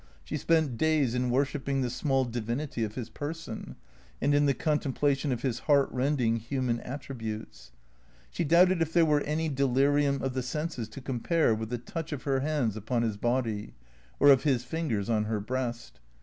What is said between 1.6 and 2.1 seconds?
the